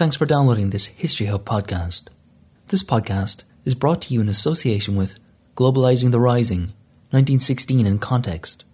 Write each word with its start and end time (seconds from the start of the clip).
Thanks 0.00 0.16
for 0.16 0.24
downloading 0.24 0.70
this 0.70 0.86
History 0.86 1.26
Hub 1.26 1.44
podcast. 1.44 2.08
This 2.68 2.82
podcast 2.82 3.42
is 3.66 3.74
brought 3.74 4.00
to 4.00 4.14
you 4.14 4.22
in 4.22 4.30
association 4.30 4.96
with 4.96 5.18
Globalizing 5.56 6.10
the 6.10 6.18
Rising 6.18 6.72
1916 7.10 7.84
in 7.84 7.98
Context, 7.98 8.64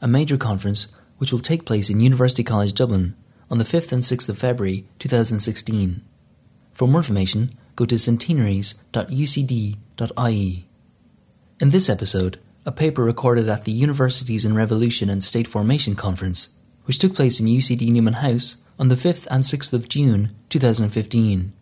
a 0.00 0.06
major 0.06 0.36
conference 0.36 0.86
which 1.18 1.32
will 1.32 1.40
take 1.40 1.66
place 1.66 1.90
in 1.90 1.98
University 1.98 2.44
College 2.44 2.72
Dublin 2.72 3.16
on 3.50 3.58
the 3.58 3.64
5th 3.64 3.90
and 3.90 4.04
6th 4.04 4.28
of 4.28 4.38
February 4.38 4.86
2016. 5.00 6.04
For 6.72 6.86
more 6.86 7.00
information, 7.00 7.50
go 7.74 7.84
to 7.84 7.98
centenaries.ucd.ie. 7.98 10.68
In 11.58 11.70
this 11.70 11.88
episode, 11.88 12.38
a 12.64 12.70
paper 12.70 13.02
recorded 13.02 13.48
at 13.48 13.64
the 13.64 13.72
Universities 13.72 14.44
in 14.44 14.54
Revolution 14.54 15.10
and 15.10 15.24
State 15.24 15.48
Formation 15.48 15.96
Conference, 15.96 16.50
which 16.84 17.00
took 17.00 17.16
place 17.16 17.40
in 17.40 17.46
UCD 17.46 17.90
Newman 17.90 18.14
House 18.14 18.62
on 18.78 18.88
the 18.88 18.94
5th 18.94 19.26
and 19.30 19.42
6th 19.42 19.72
of 19.72 19.88
June 19.88 20.34
2015. 20.50 21.52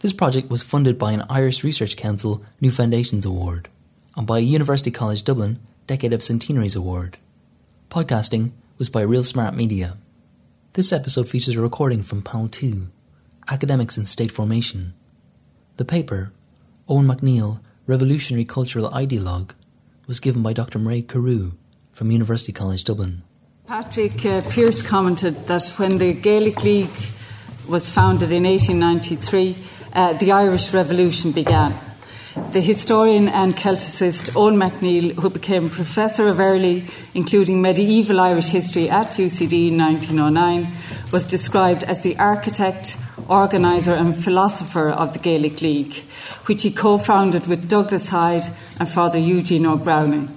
This 0.00 0.12
project 0.12 0.50
was 0.50 0.62
funded 0.62 0.98
by 0.98 1.12
an 1.12 1.24
Irish 1.30 1.64
Research 1.64 1.96
Council 1.96 2.44
New 2.60 2.70
Foundations 2.70 3.24
Award 3.24 3.68
and 4.16 4.26
by 4.26 4.38
University 4.38 4.90
College 4.90 5.22
Dublin 5.22 5.60
Decade 5.86 6.12
of 6.12 6.22
Centenaries 6.22 6.76
Award. 6.76 7.16
Podcasting 7.90 8.52
was 8.76 8.90
by 8.90 9.00
Real 9.00 9.24
Smart 9.24 9.54
Media. 9.54 9.96
This 10.74 10.92
episode 10.92 11.28
features 11.28 11.56
a 11.56 11.60
recording 11.60 12.02
from 12.02 12.20
Panel 12.20 12.48
2 12.48 12.88
Academics 13.48 13.96
in 13.96 14.04
State 14.04 14.30
Formation. 14.30 14.92
The 15.78 15.84
paper, 15.86 16.32
Eoin 16.88 17.06
MacNeill, 17.06 17.60
Revolutionary 17.86 18.44
Cultural 18.44 18.90
Ideologue, 18.90 19.52
was 20.06 20.20
given 20.20 20.42
by 20.42 20.52
Dr. 20.52 20.78
Mairead 20.78 21.08
Carew 21.08 21.52
from 21.92 22.10
University 22.10 22.52
College 22.52 22.84
Dublin. 22.84 23.22
Patrick 23.72 24.26
uh, 24.26 24.42
Pearse 24.50 24.82
commented 24.82 25.46
that 25.46 25.66
when 25.78 25.96
the 25.96 26.12
Gaelic 26.12 26.62
League 26.62 26.90
was 27.66 27.90
founded 27.90 28.30
in 28.30 28.44
1893, 28.44 29.56
uh, 29.94 30.12
the 30.12 30.30
Irish 30.30 30.74
Revolution 30.74 31.32
began. 31.32 31.74
The 32.52 32.60
historian 32.60 33.30
and 33.30 33.56
Celticist 33.56 34.32
Eoin 34.32 34.56
MacNeill, 34.58 35.14
who 35.14 35.30
became 35.30 35.70
Professor 35.70 36.28
of 36.28 36.38
Early, 36.38 36.84
including 37.14 37.62
medieval 37.62 38.20
Irish 38.20 38.48
history 38.48 38.90
at 38.90 39.12
UCD 39.12 39.68
in 39.68 39.78
1909, 39.78 40.70
was 41.10 41.26
described 41.26 41.82
as 41.82 42.02
the 42.02 42.18
architect, 42.18 42.98
organiser, 43.26 43.94
and 43.94 44.22
philosopher 44.22 44.90
of 44.90 45.14
the 45.14 45.18
Gaelic 45.18 45.62
League, 45.62 45.94
which 46.44 46.62
he 46.62 46.70
co 46.70 46.98
founded 46.98 47.46
with 47.46 47.70
Douglas 47.70 48.10
Hyde 48.10 48.54
and 48.78 48.86
Father 48.86 49.18
Eugene 49.18 49.64
O'Growney. 49.64 50.28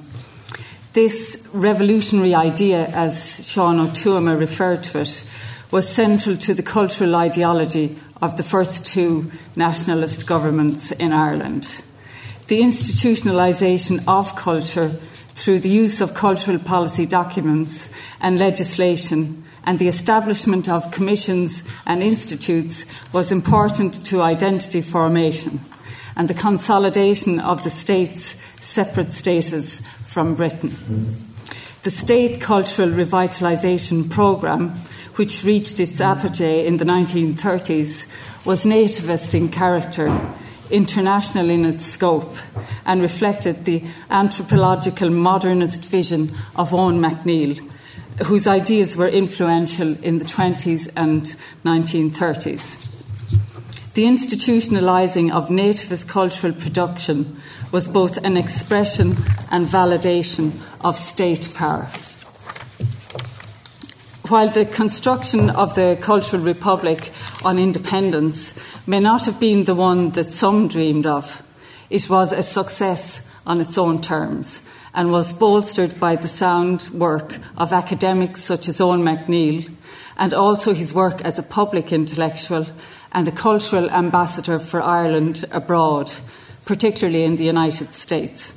This 0.95 1.38
revolutionary 1.51 2.33
idea, 2.33 2.85
as 2.88 3.45
Sean 3.45 3.81
O'Toole 3.81 4.38
referred 4.38 4.81
to 4.83 4.99
it, 4.99 5.25
was 5.69 5.89
central 5.89 6.38
to 6.38 6.53
the 6.53 6.63
cultural 6.63 7.15
ideology 7.15 7.97
of 8.21 8.38
the 8.38 8.43
first 8.43 8.85
two 8.85 9.29
nationalist 9.57 10.25
governments 10.25 10.93
in 10.93 11.11
Ireland. 11.11 11.83
The 12.47 12.61
institutionalisation 12.61 14.05
of 14.07 14.38
culture 14.38 14.97
through 15.33 15.59
the 15.59 15.69
use 15.83 15.99
of 15.99 16.13
cultural 16.13 16.59
policy 16.59 17.05
documents 17.05 17.89
and 18.21 18.39
legislation 18.39 19.43
and 19.66 19.79
the 19.79 19.89
establishment 19.89 20.69
of 20.69 20.91
commissions 20.91 21.61
and 21.85 22.01
institutes 22.01 22.85
was 23.11 23.33
important 23.33 24.05
to 24.05 24.21
identity 24.21 24.79
formation 24.79 25.59
and 26.16 26.29
the 26.29 26.33
consolidation 26.33 27.41
of 27.41 27.63
the 27.63 27.69
state's 27.69 28.38
separate 28.61 29.11
status 29.11 29.81
from 30.16 30.33
Britain. 30.33 30.73
The 31.83 31.91
State 31.91 32.39
Cultural 32.39 32.88
Revitalisation 32.88 34.09
Programme, 34.09 34.69
which 35.16 35.44
reached 35.44 35.77
its 35.81 35.99
apogee 35.99 36.66
in 36.66 36.77
the 36.77 36.85
1930s, 36.85 38.05
was 38.45 38.63
nativist 38.63 39.33
in 39.33 39.49
character, 39.49 40.07
international 40.72 41.49
in 41.49 41.66
its 41.66 41.85
scope, 41.85 42.33
and 42.85 43.02
reflected 43.02 43.66
the 43.66 43.83
anthropological 44.09 45.09
modernist 45.09 45.83
vision 45.83 46.34
of 46.56 46.69
Eoin 46.69 47.01
MacNeill, 47.06 47.69
whose 48.25 48.47
ideas 48.47 48.95
were 48.95 49.09
influential 49.09 50.01
in 50.01 50.19
the 50.19 50.23
20s 50.23 50.90
and 50.95 51.35
1930s. 51.66 52.94
The 53.95 54.03
institutionalising 54.03 55.31
of 55.31 55.47
nativist 55.47 56.09
cultural 56.09 56.51
production 56.51 57.41
was 57.72 57.88
both 57.88 58.17
an 58.17 58.35
expression 58.35 59.16
and 59.50 59.66
validation 59.66 60.51
of 60.81 60.97
state 60.97 61.53
power. 61.56 61.89
While 64.28 64.50
the 64.50 64.66
construction 64.66 65.50
of 65.50 65.75
the 65.75 65.97
Cultural 66.01 66.44
Republic 66.44 67.13
on 67.45 67.57
independence 67.57 68.53
may 68.85 69.00
not 69.00 69.23
have 69.28 69.39
been 69.39 69.63
the 69.63 69.75
one 69.75 70.09
that 70.11 70.34
some 70.34 70.67
dreamed 70.67 71.05
of, 71.05 71.41
it 71.89 72.09
was 72.09 72.34
a 72.34 72.44
success 72.44 73.22
on 73.47 73.61
its 73.61 73.78
own 73.78 74.01
terms 74.01 74.61
and 74.95 75.11
was 75.11 75.33
bolstered 75.33 76.00
by 76.00 76.16
the 76.16 76.28
sound 76.28 76.89
work 76.89 77.38
of 77.57 77.73
academics 77.73 78.44
such 78.44 78.69
as 78.69 78.78
Eoin 78.78 79.03
MacNeill 79.03 79.69
and 80.17 80.33
also 80.33 80.73
his 80.73 80.94
work 80.94 81.22
as 81.22 81.38
a 81.38 81.44
public 81.44 81.91
intellectual 81.91 82.66
and 83.11 83.28
a 83.28 83.31
cultural 83.31 83.89
ambassador 83.91 84.57
for 84.57 84.81
Ireland 84.81 85.45
abroad, 85.51 86.11
particularly 86.66 87.25
in 87.25 87.35
the 87.35 87.44
United 87.44 87.94
States. 87.94 88.53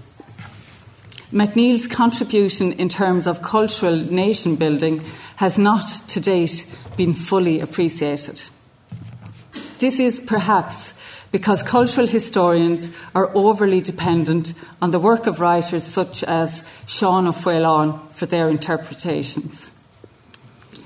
MacNeill's 1.32 1.88
contribution 1.88 2.72
in 2.72 2.88
terms 2.88 3.26
of 3.26 3.42
cultural 3.42 3.96
nation 3.96 4.56
building 4.56 5.04
has 5.36 5.58
not 5.58 5.86
to 6.08 6.20
date 6.20 6.66
been 6.96 7.14
fully 7.14 7.60
appreciated. 7.60 8.42
This 9.78 10.00
is 10.00 10.20
perhaps 10.20 10.94
because 11.30 11.62
cultural 11.62 12.06
historians 12.06 12.90
are 13.14 13.30
overly 13.34 13.80
dependent 13.80 14.54
on 14.80 14.90
the 14.90 14.98
work 14.98 15.26
of 15.26 15.40
writers 15.40 15.84
such 15.84 16.24
as 16.24 16.64
Sean 16.86 17.26
O'Faolain 17.26 18.10
for 18.12 18.26
their 18.26 18.48
interpretations. 18.48 19.72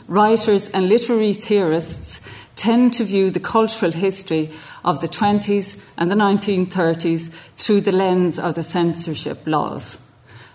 Writers 0.09 0.69
and 0.71 0.89
literary 0.89 1.33
theorists 1.33 2.21
tend 2.57 2.93
to 2.95 3.05
view 3.05 3.31
the 3.31 3.41
cultural 3.41 3.93
history 3.93 4.51
of 4.85 5.01
the 5.01 5.09
20s 5.09 5.77
and 5.97 6.11
the 6.11 6.15
1930s 6.15 7.31
through 7.57 7.81
the 7.81 7.93
lens 7.93 8.39
of 8.39 8.55
the 8.55 8.63
censorship 8.63 9.47
laws. 9.47 9.99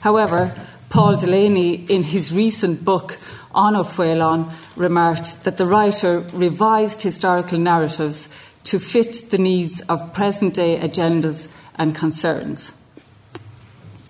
However, 0.01 0.53
Paul 0.89 1.17
Delaney, 1.17 1.73
in 1.73 2.03
his 2.03 2.31
recent 2.31 2.85
book 2.85 3.17
on 3.53 3.75
O'Faolain, 3.75 4.51
remarked 4.75 5.43
that 5.43 5.57
the 5.57 5.65
writer 5.65 6.19
revised 6.33 7.01
historical 7.01 7.57
narratives 7.57 8.29
to 8.67 8.79
fit 8.79 9.29
the 9.29 9.37
needs 9.37 9.79
of 9.87 10.11
present 10.11 10.53
day 10.53 10.77
agendas 10.77 11.47
and 11.75 11.95
concerns. 11.95 12.73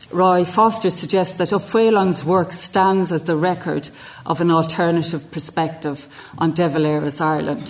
Roy 0.09 0.45
Foster 0.45 0.89
suggests 0.89 1.37
that 1.37 1.53
O'Faolain's 1.53 2.25
work 2.25 2.51
stands 2.51 3.11
as 3.11 3.25
the 3.25 3.35
record 3.35 3.89
of 4.25 4.41
an 4.41 4.49
alternative 4.49 5.29
perspective 5.29 6.07
on 6.39 6.53
De 6.53 6.67
Valera's 6.67 7.21
Ireland. 7.21 7.69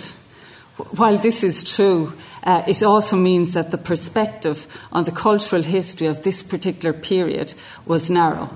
While 0.96 1.18
this 1.18 1.44
is 1.44 1.62
true, 1.62 2.14
uh, 2.42 2.62
it 2.66 2.82
also 2.82 3.16
means 3.16 3.52
that 3.52 3.70
the 3.70 3.76
perspective 3.76 4.66
on 4.90 5.04
the 5.04 5.12
cultural 5.12 5.62
history 5.62 6.06
of 6.06 6.22
this 6.22 6.42
particular 6.42 6.94
period 6.94 7.52
was 7.84 8.08
narrow, 8.08 8.48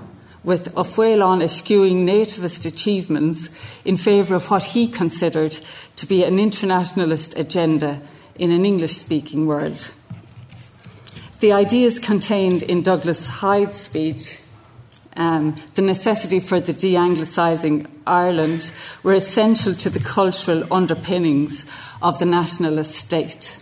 with 0.43 0.75
O'Faolain 0.75 1.43
eschewing 1.43 2.03
nativist 2.03 2.65
achievements 2.65 3.51
in 3.85 3.95
favour 3.95 4.33
of 4.33 4.49
what 4.49 4.63
he 4.63 4.87
considered 4.87 5.55
to 5.97 6.07
be 6.07 6.23
an 6.23 6.39
internationalist 6.39 7.37
agenda 7.37 8.01
in 8.37 8.51
an 8.51 8.65
English 8.65 8.93
speaking 8.93 9.45
world. 9.45 9.93
The 11.39 11.53
ideas 11.53 11.99
contained 11.99 12.63
in 12.63 12.81
Douglas 12.81 13.27
Hyde's 13.27 13.79
speech 13.79 14.39
um, 15.15 15.55
the 15.75 15.81
necessity 15.81 16.39
for 16.39 16.59
the 16.59 16.73
de 16.73 16.95
Anglicising 16.95 17.87
Ireland 18.05 18.71
were 19.03 19.13
essential 19.13 19.75
to 19.75 19.89
the 19.89 19.99
cultural 19.99 20.71
underpinnings 20.73 21.65
of 22.01 22.17
the 22.19 22.25
nationalist 22.25 22.95
state. 22.95 23.59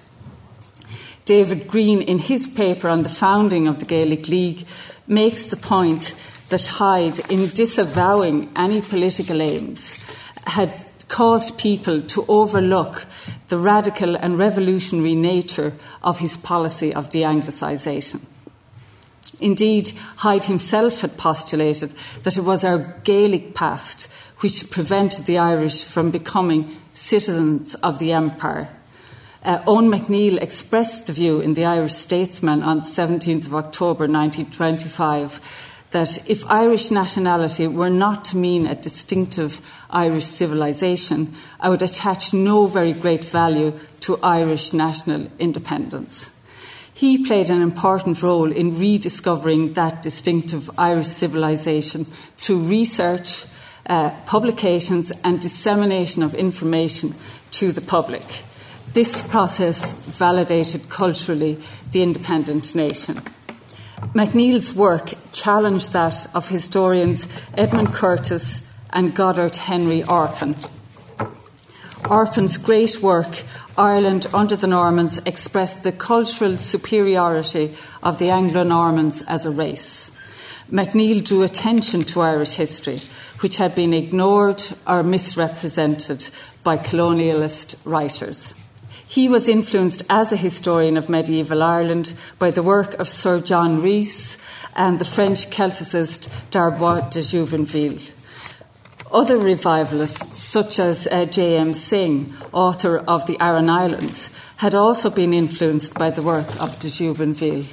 David 1.26 1.68
Greene, 1.68 2.02
in 2.02 2.20
his 2.20 2.48
paper 2.48 2.88
on 2.88 3.04
the 3.04 3.10
founding 3.10 3.68
of 3.68 3.80
the 3.80 3.86
Gaelic 3.86 4.28
League, 4.28 4.66
makes 5.08 5.44
the 5.44 5.58
point 5.58 6.16
that 6.50 6.66
Hyde, 6.66 7.20
in 7.32 7.50
disavowing 7.50 8.52
any 8.56 8.82
political 8.82 9.42
aims, 9.42 9.98
had 10.48 10.74
caused 11.12 11.58
people 11.58 12.02
to 12.02 12.26
overlook 12.30 13.06
the 13.50 13.58
radical 13.58 14.16
and 14.16 14.40
revolutionary 14.40 15.14
nature 15.14 15.74
of 16.02 16.20
his 16.20 16.38
policy 16.38 16.94
of 16.94 17.10
de 17.10 17.22
Anglicisation. 17.22 18.22
Indeed, 19.42 19.92
Hyde 20.18 20.46
himself 20.46 21.02
had 21.02 21.18
postulated 21.18 21.94
that 22.24 22.38
it 22.38 22.46
was 22.46 22.64
our 22.64 22.80
Gaelic 23.04 23.54
past 23.54 24.08
which 24.40 24.72
prevented 24.72 25.26
the 25.26 25.38
Irish 25.38 25.84
from 25.84 26.12
becoming 26.12 26.78
citizens 26.94 27.76
of 27.76 28.00
the 28.00 28.14
empire. 28.14 28.70
Uh, 29.44 29.60
Eoin 29.64 29.94
MacNeill 29.94 30.42
expressed 30.42 31.08
the 31.08 31.14
view 31.14 31.42
in 31.42 31.56
the 31.56 31.66
Irish 31.66 31.94
Statesman 31.94 32.64
on 32.64 32.82
17th 32.82 33.48
of 33.48 33.56
October 33.56 34.08
1925 34.08 35.42
that 35.92 36.30
if 36.30 36.46
Irish 36.50 36.90
nationality 36.90 37.68
were 37.68 37.90
not 37.90 38.26
to 38.26 38.38
mean 38.38 38.66
a 38.66 38.76
distinctive 38.76 39.62
Irish 39.90 40.26
civilization, 40.26 41.36
I 41.60 41.70
would 41.70 41.82
attach 41.82 42.34
no 42.34 42.66
very 42.68 42.94
great 42.94 43.26
value 43.26 43.78
to 44.02 44.20
Irish 44.24 44.74
national 44.74 45.28
independence. 45.38 46.32
He 46.94 47.26
played 47.26 47.50
an 47.50 47.62
important 47.62 48.22
role 48.22 48.52
in 48.52 48.78
rediscovering 48.78 49.74
that 49.74 50.04
distinctive 50.04 50.70
Irish 50.78 51.08
civilization 51.08 52.06
through 52.38 52.60
research, 52.68 53.46
uh, 53.88 54.12
publications, 54.26 55.12
and 55.24 55.42
dissemination 55.42 56.24
of 56.24 56.36
information 56.36 57.16
to 57.52 57.72
the 57.72 57.82
public. 57.82 58.24
This 58.94 59.22
process 59.22 59.92
validated 59.92 60.90
culturally 60.90 61.58
the 61.92 62.04
independent 62.04 62.76
nation. 62.76 63.22
MacNeill's 64.14 64.74
work 64.74 65.14
challenged 65.32 65.94
that 65.94 66.28
of 66.36 66.50
historians 66.50 67.30
Edmund 67.58 67.94
Curtis 67.94 68.62
and 68.90 69.16
Goddard 69.16 69.56
Henry 69.56 70.02
Orpen. 70.02 70.56
Orpen's 72.04 72.58
great 72.58 73.02
work, 73.02 73.44
Ireland 73.78 74.28
Under 74.34 74.58
the 74.58 74.68
Normans, 74.68 75.20
expressed 75.26 75.84
the 75.84 75.94
cultural 75.94 76.58
superiority 76.58 77.76
of 78.04 78.18
the 78.18 78.32
Anglo 78.32 78.64
Normans 78.64 79.22
as 79.22 79.46
a 79.46 79.52
race. 79.52 80.12
MacNeill 80.70 81.24
drew 81.24 81.44
attention 81.44 82.02
to 82.02 82.22
Irish 82.22 82.56
history, 82.56 83.02
which 83.40 83.58
had 83.58 83.76
been 83.76 83.94
ignored 83.94 84.62
or 84.86 85.04
misrepresented 85.04 86.30
by 86.64 86.78
colonialist 86.78 87.76
writers. 87.86 88.54
He 89.12 89.28
was 89.28 89.50
influenced 89.50 90.04
as 90.10 90.32
a 90.32 90.38
historian 90.38 90.96
of 90.96 91.10
medieval 91.10 91.62
Ireland 91.62 92.14
by 92.40 92.50
the 92.50 92.64
work 92.64 92.94
of 92.94 93.10
Sir 93.10 93.42
John 93.42 93.82
Rhys 93.82 94.38
and 94.74 95.00
the 95.00 95.04
French 95.04 95.50
Celticist 95.50 96.30
d'Arbois 96.50 97.10
de 97.10 97.20
Jubainville. 97.20 98.14
Other 99.12 99.36
revivalists, 99.36 100.42
such 100.42 100.80
as 100.80 101.08
uh, 101.08 101.26
J.M. 101.26 101.74
Synge, 101.74 102.32
author 102.54 103.00
of 103.00 103.28
The 103.28 103.38
Aran 103.42 103.70
Islands, 103.70 104.32
had 104.56 104.76
also 104.76 105.10
been 105.10 105.34
influenced 105.34 105.94
by 105.96 106.10
the 106.10 106.24
work 106.24 106.48
of 106.62 106.80
de 106.80 106.88
Jubainville. 106.88 107.66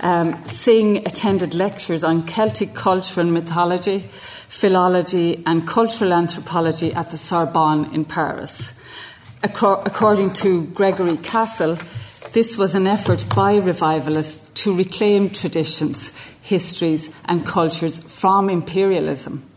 Um, 0.00 0.42
Synge 0.46 1.04
attended 1.04 1.52
lectures 1.52 2.02
on 2.02 2.26
Celtic 2.26 2.72
culture 2.72 3.20
and 3.20 3.34
mythology, 3.34 4.08
philology, 4.48 5.42
and 5.44 5.68
cultural 5.68 6.14
anthropology 6.14 6.90
at 6.94 7.10
the 7.10 7.18
Sorbonne 7.18 7.92
in 7.92 8.06
Paris. 8.06 8.72
According 9.42 10.34
to 10.34 10.64
Gregory 10.66 11.16
Castle, 11.16 11.78
this 12.32 12.58
was 12.58 12.74
an 12.74 12.86
effort 12.86 13.24
by 13.34 13.56
revivalists 13.56 14.46
to 14.62 14.76
reclaim 14.76 15.30
traditions, 15.30 16.12
histories, 16.42 17.08
and 17.24 17.46
cultures 17.46 18.00
from 18.00 18.50
imperialism 18.50 19.50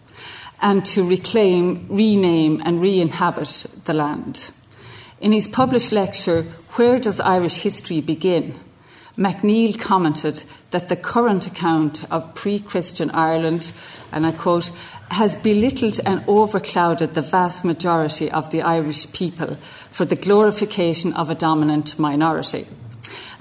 and 0.61 0.85
to 0.85 1.07
reclaim, 1.07 1.85
rename, 1.89 2.61
and 2.63 2.79
re 2.79 3.01
inhabit 3.01 3.65
the 3.83 3.93
land. 3.93 4.51
In 5.19 5.33
his 5.33 5.49
published 5.49 5.91
lecture, 5.91 6.43
Where 6.75 6.97
Does 6.97 7.19
Irish 7.19 7.61
History 7.61 7.99
Begin? 7.99 8.57
MacNeill 9.17 9.79
commented 9.79 10.43
that 10.71 10.89
the 10.89 10.95
current 10.95 11.45
account 11.45 12.03
of 12.11 12.33
pre 12.33 12.59
Christian 12.59 13.11
Ireland, 13.11 13.71
and 14.11 14.25
I 14.25 14.31
quote, 14.31 14.71
has 15.11 15.35
belittled 15.35 15.99
and 16.05 16.21
overclouded 16.25 17.13
the 17.13 17.21
vast 17.21 17.63
majority 17.63 18.31
of 18.31 18.49
the 18.49 18.63
Irish 18.63 19.11
people 19.13 19.57
for 19.91 20.05
the 20.05 20.15
glorification 20.15 21.13
of 21.13 21.29
a 21.29 21.35
dominant 21.35 21.99
minority. 21.99 22.67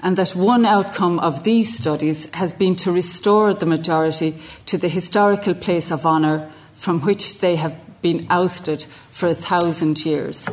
And 0.03 0.15
that 0.17 0.35
one 0.35 0.65
outcome 0.65 1.17
of 1.19 1.43
these 1.43 1.75
studies 1.75 2.27
has 2.33 2.53
been 2.53 2.75
to 2.77 2.91
restore 2.91 3.55
the 3.55 3.65
majority 3.65 4.35
to 4.67 4.77
the 4.77 4.89
historical 4.89 5.55
place 5.55 5.91
of 5.91 6.05
honour 6.05 6.51
from 6.73 7.01
which 7.01 7.39
they 7.39 7.55
have 7.55 7.75
been 8.03 8.27
ousted 8.29 8.85
for 9.09 9.27
a 9.29 9.33
thousand 9.33 10.05
years. 10.05 10.47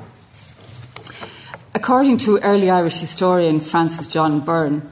According 1.75 2.19
to 2.19 2.39
early 2.39 2.71
Irish 2.71 3.01
historian 3.01 3.61
Francis 3.61 4.07
John 4.07 4.41
Byrne, 4.41 4.89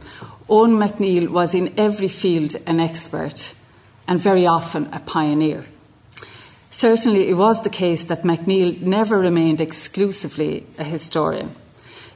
Eoin 0.48 0.78
MacNeill 0.78 1.28
was 1.28 1.54
in 1.54 1.74
every 1.78 2.08
field 2.08 2.56
an 2.66 2.80
expert 2.80 3.54
and 4.06 4.18
very 4.18 4.46
often 4.46 4.88
a 4.94 5.00
pioneer. 5.00 5.66
Certainly, 6.70 7.28
it 7.28 7.34
was 7.34 7.62
the 7.62 7.70
case 7.70 8.04
that 8.04 8.22
MacNeill 8.22 8.80
never 8.80 9.18
remained 9.18 9.60
exclusively 9.60 10.64
a 10.78 10.84
historian. 10.84 11.54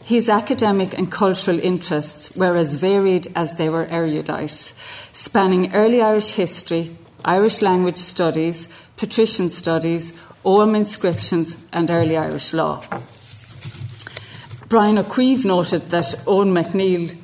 His 0.05 0.29
academic 0.29 0.97
and 0.97 1.13
cultural 1.13 1.61
interests 1.61 2.35
were 2.35 2.57
as 2.57 2.77
varied 2.77 3.29
as 3.37 3.57
they 3.57 3.69
were 3.69 3.87
erudite, 3.87 4.73
spanning 5.13 5.75
early 5.75 6.01
Irish 6.01 6.31
history, 6.31 6.97
Irish 7.25 7.61
language 7.61 7.99
studies, 7.99 8.67
patrician 8.97 9.51
studies, 9.51 10.13
Ogham 10.45 10.75
inscriptions, 10.75 11.57
and 11.73 11.91
early 11.91 12.17
Irish 12.17 12.53
law. 12.55 12.83
Brian 14.69 14.99
O'Keefe 14.99 15.45
noted 15.45 15.91
that 15.91 16.15
Eoin 16.25 16.51
MacNeill 16.51 17.17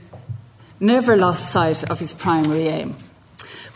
never 0.80 1.16
lost 1.16 1.50
sight 1.50 1.88
of 1.90 1.98
his 1.98 2.14
primary 2.14 2.68
aim 2.68 2.94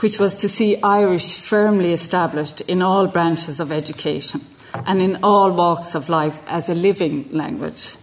which 0.03 0.19
was 0.19 0.37
to 0.37 0.49
see 0.49 0.83
Irish 0.83 1.37
firmly 1.39 1.93
established 1.93 2.61
in 2.63 2.83
all 2.83 3.07
branches 3.07 3.61
of 3.61 3.71
education 3.71 4.45
and 4.85 5.01
in 5.01 5.23
all 5.23 5.53
walks 5.53 5.95
of 5.95 6.09
life 6.09 6.41
as 6.49 6.69
a 6.69 6.75
living 6.75 7.29
language. 7.31 7.97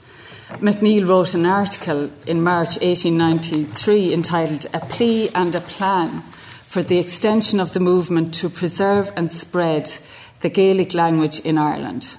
MacNeill 0.62 1.08
wrote 1.08 1.34
an 1.34 1.46
article 1.46 2.10
in 2.26 2.42
March 2.42 2.80
1893 2.80 4.14
entitled 4.14 4.66
A 4.74 4.80
Plea 4.80 5.30
and 5.36 5.54
a 5.54 5.62
Plan 5.62 6.22
for 6.66 6.82
the 6.82 7.00
Extension 7.00 7.60
of 7.60 7.74
the 7.74 7.82
Movement 7.82 8.34
to 8.36 8.50
Preserve 8.50 9.12
and 9.18 9.30
Spread 9.30 9.92
the 10.40 10.50
Gaelic 10.50 10.94
Language 10.94 11.40
in 11.40 11.58
Ireland, 11.58 12.16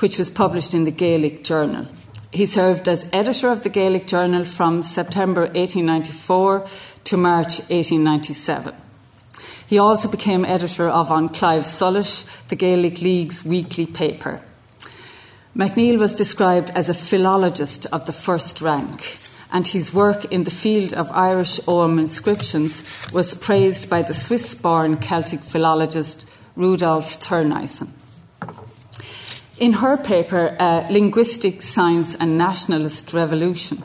which 0.00 0.18
was 0.18 0.30
published 0.30 0.74
in 0.74 0.82
the 0.82 0.90
Gaelic 0.90 1.44
Journal. 1.44 1.86
He 2.32 2.46
served 2.46 2.88
as 2.88 3.06
editor 3.12 3.50
of 3.50 3.62
the 3.62 3.68
Gaelic 3.68 4.06
Journal 4.06 4.46
from 4.46 4.82
September 4.82 5.42
1894 5.42 6.66
to 7.04 7.16
March 7.18 7.58
1897. 7.68 8.74
He 9.66 9.78
also 9.78 10.08
became 10.08 10.46
editor 10.46 10.88
of 10.88 11.10
An 11.10 11.28
Claidheamh 11.28 11.66
Soluis, 11.66 12.24
the 12.48 12.56
Gaelic 12.56 13.02
League's 13.02 13.44
weekly 13.44 13.84
paper. 13.84 14.40
MacNeill 15.54 15.98
was 15.98 16.16
described 16.16 16.70
as 16.70 16.88
a 16.88 16.94
philologist 16.94 17.84
of 17.92 18.06
the 18.06 18.14
first 18.14 18.62
rank, 18.62 19.18
and 19.52 19.66
his 19.66 19.92
work 19.92 20.24
in 20.32 20.44
the 20.44 20.50
field 20.50 20.94
of 20.94 21.10
Irish 21.10 21.60
Ogham 21.68 21.98
inscriptions 21.98 22.82
was 23.12 23.34
praised 23.34 23.90
by 23.90 24.00
the 24.00 24.14
Swiss 24.14 24.54
born 24.54 24.96
Celtic 24.96 25.40
philologist 25.40 26.26
Rudolf 26.56 27.20
Thurneisen. 27.20 27.90
In 29.62 29.74
her 29.74 29.96
paper, 29.96 30.56
uh, 30.58 30.88
Linguistic 30.90 31.62
Science 31.62 32.16
and 32.16 32.36
Nationalist 32.36 33.12
Revolution, 33.12 33.84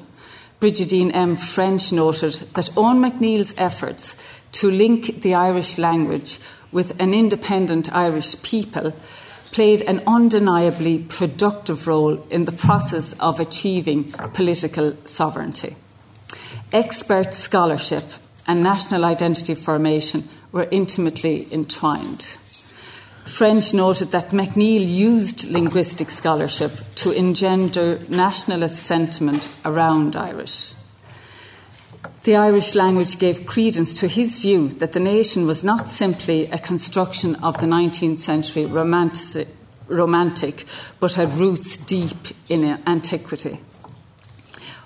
Brigittine 0.59 1.11
M. 1.13 1.35
French 1.35 1.91
noted 1.91 2.33
that 2.55 2.71
Eoin 2.73 2.97
MacNeill's 2.97 3.53
efforts 3.59 4.15
to 4.53 4.71
link 4.71 5.21
the 5.21 5.35
Irish 5.35 5.77
language 5.77 6.39
with 6.71 6.99
an 6.99 7.13
independent 7.13 7.93
Irish 7.93 8.41
people 8.41 8.91
played 9.51 9.83
an 9.83 10.01
undeniably 10.07 10.97
productive 10.97 11.85
role 11.85 12.25
in 12.31 12.45
the 12.45 12.51
process 12.51 13.13
of 13.19 13.39
achieving 13.39 14.11
political 14.33 14.97
sovereignty. 15.05 15.75
Expert 16.73 17.35
scholarship 17.35 18.05
and 18.47 18.63
national 18.63 19.05
identity 19.05 19.53
formation 19.53 20.27
were 20.51 20.67
intimately 20.71 21.47
entwined. 21.51 22.39
French 23.27 23.73
noted 23.73 24.11
that 24.11 24.29
MacNeill 24.31 24.87
used 24.87 25.43
linguistic 25.49 26.09
scholarship 26.09 26.71
to 26.95 27.11
engender 27.11 27.99
nationalist 28.09 28.77
sentiment 28.83 29.47
around 29.63 30.15
Irish 30.15 30.73
the 32.27 32.35
Irish 32.35 32.75
language 32.75 33.19
gave 33.19 33.45
credence 33.45 33.93
to 33.93 34.07
his 34.09 34.39
view 34.39 34.67
that 34.79 34.91
the 34.91 34.99
nation 34.99 35.47
was 35.47 35.63
not 35.63 35.91
simply 35.91 36.45
a 36.47 36.57
construction 36.57 37.35
of 37.35 37.57
the 37.61 37.65
19th 37.65 38.17
century 38.17 38.65
romantic, 38.65 39.47
romantic 39.87 40.65
but 40.99 41.13
had 41.13 41.33
roots 41.35 41.77
deep 41.77 42.35
in 42.49 42.65
antiquity. 42.85 43.61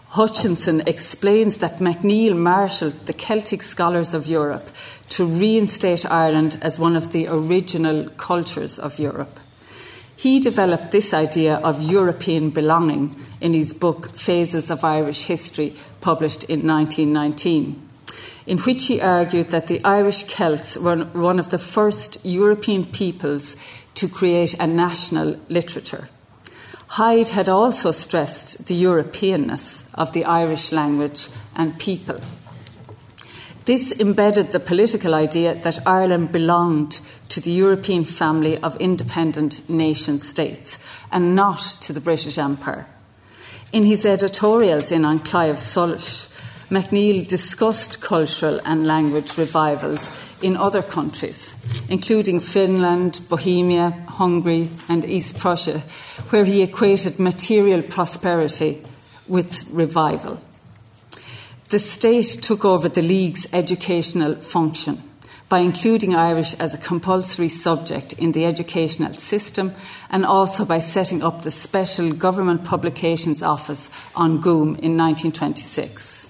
Hutchinson 0.10 0.84
explains 0.86 1.58
that 1.58 1.80
MacNeill 1.80 2.38
marshalled 2.38 3.08
the 3.08 3.14
Celtic 3.14 3.64
scholars 3.64 4.14
of 4.14 4.28
Europe 4.28 4.70
to 5.12 5.26
reinstate 5.26 6.06
Ireland 6.10 6.58
as 6.62 6.80
one 6.80 6.96
of 6.96 7.12
the 7.12 7.28
original 7.28 8.10
cultures 8.12 8.80
of 8.80 8.98
Europe. 8.98 9.40
He 10.16 10.40
developed 10.40 10.92
this 10.92 11.14
idea 11.14 11.58
of 11.58 11.82
European 11.82 12.50
belonging 12.50 13.16
in 13.42 13.54
his 13.54 13.74
book 13.74 14.16
Phases 14.16 14.72
of 14.72 14.86
Irish 14.86 15.26
History, 15.26 15.76
published 16.00 16.46
in 16.46 16.66
1919, 16.66 17.90
in 18.46 18.58
which 18.60 18.86
he 18.86 19.02
argued 19.02 19.50
that 19.50 19.68
the 19.68 19.84
Irish 19.84 20.24
Celts 20.24 20.78
were 20.78 21.04
one 21.06 21.40
of 21.40 21.50
the 21.50 21.58
first 21.58 22.18
European 22.24 22.86
peoples 22.86 23.58
to 23.96 24.08
create 24.08 24.54
a 24.60 24.68
national 24.68 25.38
literature. 25.50 26.08
Hyde 26.88 27.30
had 27.30 27.50
also 27.50 27.92
stressed 27.92 28.68
the 28.68 28.82
Europeanness 28.82 29.84
of 29.94 30.14
the 30.14 30.24
Irish 30.24 30.72
language 30.72 31.28
and 31.56 31.78
people. 31.80 32.22
This 33.72 33.94
embedded 33.94 34.52
the 34.52 34.60
political 34.60 35.16
idea 35.16 35.56
that 35.56 35.88
Ireland 35.88 36.34
belonged 36.34 37.00
to 37.30 37.40
the 37.40 37.54
European 37.54 38.04
family 38.04 38.58
of 38.58 38.76
independent 38.82 39.70
nation 39.70 40.20
states 40.20 40.78
and 41.10 41.36
not 41.38 41.62
to 41.84 41.94
the 41.94 42.02
British 42.02 42.38
Empire. 42.38 42.86
In 43.72 43.84
his 43.84 44.06
editorials 44.06 44.92
in 44.92 45.06
An 45.06 45.20
Claidheamh 45.20 45.58
Soluis, 45.58 46.28
MacNeill 46.70 47.26
discussed 47.26 48.02
cultural 48.02 48.60
and 48.66 48.86
language 48.86 49.38
revivals 49.38 50.10
in 50.42 50.58
other 50.58 50.82
countries, 50.82 51.56
including 51.88 52.42
Finland, 52.42 53.22
Bohemia, 53.30 53.92
Hungary, 54.10 54.70
and 54.90 55.06
East 55.06 55.40
Prussia, 55.40 55.82
where 56.32 56.44
he 56.44 56.62
equated 56.62 57.20
material 57.20 57.82
prosperity 57.82 58.84
with 59.30 59.66
revival. 59.72 60.42
The 61.72 61.80
state 61.80 62.40
took 62.42 62.66
over 62.66 62.90
the 62.90 63.02
League's 63.02 63.48
educational 63.54 64.36
function 64.36 65.02
by 65.48 65.60
including 65.60 66.14
Irish 66.14 66.54
as 66.56 66.74
a 66.74 66.78
compulsory 66.78 67.48
subject 67.48 68.12
in 68.12 68.34
the 68.34 68.44
educational 68.44 69.14
system 69.14 69.74
and 70.10 70.26
also 70.26 70.66
by 70.66 70.80
setting 70.80 71.24
up 71.24 71.44
the 71.44 71.50
Special 71.50 72.12
Government 72.12 72.66
Publications 72.66 73.42
Office 73.42 73.90
An 74.18 74.42
Gúm 74.42 74.78
in 74.80 74.98
1926. 74.98 76.30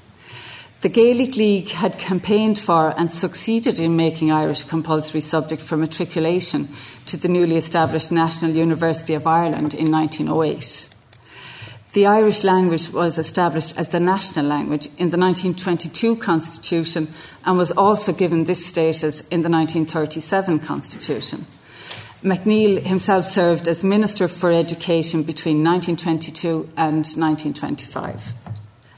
The 0.81 0.89
Gaelic 0.89 1.35
League 1.35 1.69
had 1.69 1.97
campaigned 1.97 2.59
for 2.59 2.91
and 2.95 3.11
succeeded 3.11 3.79
in 3.79 3.95
making 3.95 4.31
Irish 4.31 4.61
a 4.61 4.67
compulsory 4.67 5.21
subject 5.21 5.63
for 5.63 5.75
matriculation 5.75 6.69
to 7.07 7.17
the 7.17 7.29
newly 7.29 7.55
established 7.55 8.11
National 8.11 8.51
University 8.51 9.15
of 9.15 9.25
Ireland 9.25 9.73
in 9.73 9.91
1908. 9.91 10.90
The 11.93 12.05
Irish 12.05 12.45
language 12.45 12.89
was 12.91 13.17
established 13.17 13.77
as 13.77 13.89
the 13.89 13.99
national 13.99 14.45
language 14.45 14.85
in 14.97 15.09
the 15.09 15.17
1922 15.17 16.15
Constitution 16.15 17.09
and 17.43 17.57
was 17.57 17.71
also 17.71 18.13
given 18.13 18.45
this 18.45 18.65
status 18.65 19.19
in 19.29 19.41
the 19.41 19.49
1937 19.49 20.59
Constitution. 20.59 21.45
MacNeill 22.23 22.81
himself 22.81 23.25
served 23.25 23.67
as 23.67 23.83
Minister 23.83 24.29
for 24.29 24.51
Education 24.51 25.23
between 25.23 25.65
1922 25.65 26.69
and 26.77 27.03
1925. 27.03 28.33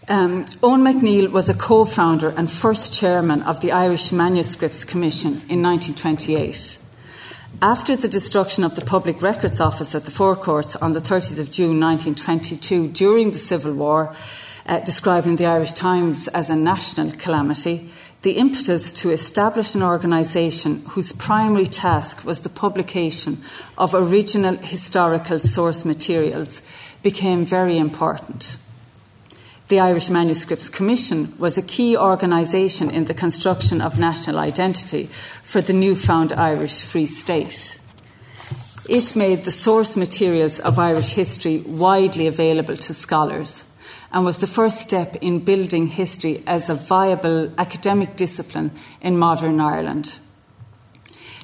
Um, 0.07 0.43
Eoin 0.43 0.83
MacNeill 0.83 1.31
was 1.31 1.49
a 1.49 1.55
co 1.55 1.85
founder 1.85 2.29
and 2.29 2.51
first 2.51 2.93
chairman 2.93 3.41
of 3.41 3.61
the 3.61 3.71
Irish 3.71 4.11
Manuscripts 4.11 4.85
Commission 4.85 5.41
in 5.49 5.63
1928. 5.63 6.77
After 7.61 7.95
the 7.95 8.09
destruction 8.09 8.63
of 8.63 8.75
the 8.75 8.83
Public 8.83 9.21
Records 9.21 9.61
Office 9.61 9.95
at 9.95 10.05
the 10.05 10.11
Four 10.11 10.35
Courts 10.35 10.75
on 10.75 10.91
the 10.93 10.99
30th 10.99 11.39
of 11.39 11.51
June 11.51 11.79
1922 11.79 12.89
during 12.89 13.31
the 13.31 13.37
Civil 13.37 13.73
War, 13.73 14.15
uh, 14.65 14.79
describing 14.79 15.37
the 15.37 15.45
Irish 15.45 15.71
Times 15.71 16.27
as 16.29 16.49
a 16.49 16.55
national 16.55 17.11
calamity, 17.11 17.89
the 18.23 18.37
impetus 18.37 18.91
to 18.93 19.11
establish 19.11 19.75
an 19.75 19.83
organisation 19.83 20.83
whose 20.89 21.13
primary 21.13 21.65
task 21.65 22.25
was 22.25 22.39
the 22.39 22.49
publication 22.49 23.43
of 23.77 23.93
original 23.93 24.57
historical 24.57 25.39
source 25.39 25.85
materials 25.85 26.61
became 27.01 27.45
very 27.45 27.77
important. 27.77 28.57
The 29.73 29.79
Irish 29.79 30.11
Manuscripts 30.11 30.69
Commission 30.69 31.33
was 31.39 31.57
a 31.57 31.63
key 31.63 31.97
organisation 31.97 32.91
in 32.91 33.05
the 33.05 33.13
construction 33.15 33.81
of 33.81 33.99
national 33.99 34.37
identity 34.37 35.09
for 35.41 35.61
the 35.61 35.73
newfound 35.73 36.31
Irish 36.31 36.83
Free 36.83 37.07
State. 37.07 37.79
It 38.87 39.15
made 39.15 39.45
the 39.45 39.51
source 39.51 39.95
materials 39.95 40.59
of 40.59 40.77
Irish 40.77 41.15
history 41.15 41.61
widely 41.61 42.27
available 42.27 42.77
to 42.77 42.93
scholars 42.93 43.65
and 44.11 44.23
was 44.23 44.37
the 44.37 44.45
first 44.45 44.79
step 44.79 45.15
in 45.21 45.39
building 45.39 45.87
history 45.87 46.43
as 46.45 46.69
a 46.69 46.75
viable 46.75 47.51
academic 47.57 48.15
discipline 48.15 48.69
in 49.01 49.17
modern 49.17 49.59
Ireland. 49.59 50.19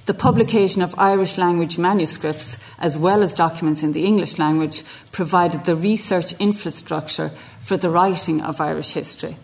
The 0.09 0.15
publication 0.15 0.81
of 0.81 0.97
Irish 0.97 1.37
language 1.37 1.77
manuscripts, 1.77 2.57
as 2.79 2.97
well 2.97 3.21
as 3.21 3.31
documents 3.31 3.83
in 3.83 3.91
the 3.91 4.05
English 4.05 4.39
language, 4.39 4.81
provided 5.11 5.65
the 5.65 5.75
research 5.75 6.33
infrastructure 6.39 7.29
for 7.61 7.77
the 7.77 7.91
writing 7.91 8.41
of 8.41 8.59
Irish 8.59 8.93
history. 8.93 9.37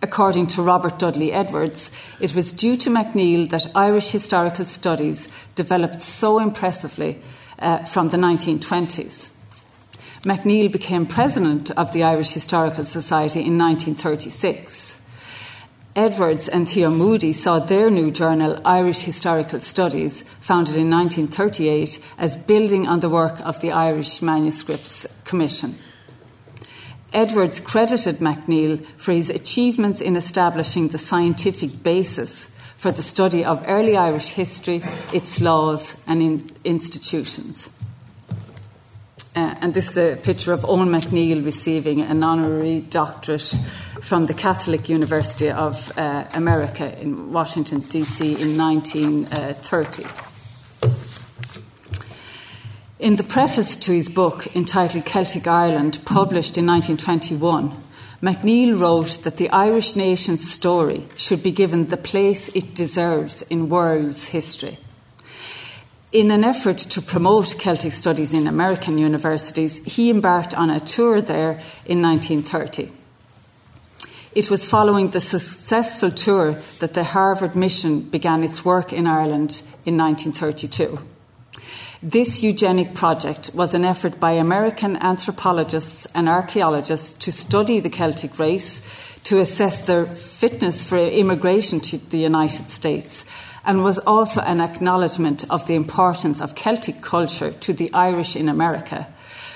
According 0.00 0.46
to 0.46 0.62
Robert 0.62 0.98
Dudley 0.98 1.32
Edwards, 1.32 1.90
it 2.18 2.34
was 2.34 2.50
due 2.50 2.78
to 2.78 2.88
MacNeill 2.88 3.50
that 3.50 3.70
Irish 3.74 4.08
historical 4.08 4.64
studies 4.64 5.28
developed 5.54 6.00
so 6.00 6.38
impressively 6.38 7.20
uh, 7.58 7.84
from 7.84 8.08
the 8.08 8.16
1920s. 8.16 9.28
MacNeill 10.22 10.72
became 10.72 11.04
president 11.04 11.72
of 11.72 11.92
the 11.92 12.04
Irish 12.04 12.30
Historical 12.30 12.84
Society 12.84 13.40
in 13.40 13.58
1936. 13.58 14.87
Edwards 15.98 16.48
and 16.48 16.70
Theo 16.70 16.90
Moody 16.90 17.32
saw 17.32 17.58
their 17.58 17.90
new 17.90 18.12
journal, 18.12 18.60
Irish 18.64 19.00
Historical 19.00 19.58
Studies, 19.58 20.22
founded 20.38 20.76
in 20.76 20.88
1938, 20.88 21.98
as 22.18 22.36
building 22.36 22.86
on 22.86 23.00
the 23.00 23.08
work 23.08 23.40
of 23.40 23.58
the 23.58 23.72
Irish 23.72 24.22
Manuscripts 24.22 25.08
Commission. 25.24 25.76
Edwards 27.12 27.58
credited 27.58 28.18
MacNeill 28.18 28.86
for 28.96 29.10
his 29.10 29.28
achievements 29.28 30.00
in 30.00 30.14
establishing 30.14 30.86
the 30.86 30.98
scientific 30.98 31.82
basis 31.82 32.46
for 32.76 32.92
the 32.92 33.02
study 33.02 33.44
of 33.44 33.64
early 33.66 33.96
Irish 33.96 34.28
history, 34.28 34.80
its 35.12 35.40
laws, 35.40 35.96
and 36.06 36.22
in 36.22 36.48
institutions. 36.62 37.70
Uh, 39.34 39.56
and 39.60 39.74
this 39.74 39.90
is 39.90 39.96
a 39.96 40.16
picture 40.16 40.52
of 40.52 40.60
Eoin 40.60 40.90
MacNeill 40.90 41.44
receiving 41.44 42.02
an 42.02 42.22
honorary 42.22 42.82
doctorate 42.82 43.58
from 44.08 44.24
the 44.24 44.32
Catholic 44.32 44.88
University 44.88 45.50
of 45.50 45.92
uh, 45.98 46.24
America 46.32 46.98
in 46.98 47.30
Washington, 47.30 47.80
D.C. 47.80 48.40
in 48.40 48.56
1930. 48.56 50.06
In 53.00 53.16
the 53.16 53.22
preface 53.22 53.76
to 53.76 53.92
his 53.92 54.08
book 54.08 54.56
entitled 54.56 55.04
Celtic 55.04 55.46
Ireland, 55.46 56.00
published 56.06 56.56
in 56.56 56.64
1921, 56.66 57.70
MacNeill 58.22 58.80
wrote 58.80 59.22
that 59.24 59.36
the 59.36 59.50
Irish 59.50 59.94
nation's 59.94 60.50
story 60.50 61.06
should 61.14 61.42
be 61.42 61.52
given 61.52 61.88
the 61.88 61.98
place 61.98 62.48
it 62.54 62.74
deserves 62.74 63.42
in 63.50 63.68
world's 63.68 64.28
history. 64.28 64.78
In 66.12 66.30
an 66.30 66.44
effort 66.44 66.78
to 66.78 67.02
promote 67.02 67.58
Celtic 67.58 67.92
studies 67.92 68.32
in 68.32 68.46
American 68.46 68.96
universities, 68.96 69.82
he 69.84 70.08
embarked 70.08 70.54
on 70.54 70.70
a 70.70 70.80
tour 70.80 71.20
there 71.20 71.60
in 71.84 72.00
1930. 72.00 72.97
It 74.38 74.52
was 74.52 74.64
following 74.64 75.10
the 75.10 75.18
successful 75.18 76.12
tour 76.12 76.52
that 76.78 76.94
the 76.94 77.02
Harvard 77.02 77.56
mission 77.56 78.02
began 78.02 78.44
its 78.44 78.64
work 78.64 78.92
in 78.92 79.08
Ireland 79.08 79.62
in 79.84 79.96
1932. 79.96 80.96
This 82.04 82.40
eugenic 82.40 82.94
project 82.94 83.50
was 83.52 83.74
an 83.74 83.84
effort 83.84 84.20
by 84.20 84.34
American 84.34 84.96
anthropologists 84.98 86.06
and 86.14 86.28
archaeologists 86.28 87.14
to 87.14 87.32
study 87.32 87.80
the 87.80 87.90
Celtic 87.90 88.38
race, 88.38 88.80
to 89.24 89.40
assess 89.40 89.80
their 89.80 90.06
fitness 90.06 90.84
for 90.84 90.98
immigration 90.98 91.80
to 91.80 91.98
the 91.98 92.18
United 92.18 92.70
States, 92.70 93.24
and 93.64 93.82
was 93.82 93.98
also 93.98 94.40
an 94.42 94.60
acknowledgement 94.60 95.50
of 95.50 95.66
the 95.66 95.74
importance 95.74 96.40
of 96.40 96.54
Celtic 96.54 97.00
culture 97.00 97.50
to 97.54 97.72
the 97.72 97.92
Irish 97.92 98.36
in 98.36 98.48
America, 98.48 99.08